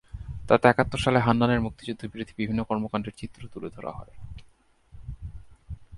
তাতে 0.47 0.65
একাত্তর 0.67 0.99
সালে 0.99 1.19
হান্নানের 1.19 1.61
মুক্তিযুদ্ধবিরোধী 1.61 2.33
বিভিন্ন 2.37 2.61
কর্মকাণ্ডের 2.63 3.17
চিত্র 3.17 3.41
তুলে 3.53 3.69
ধরা 3.69 3.91
হয়। 3.91 4.13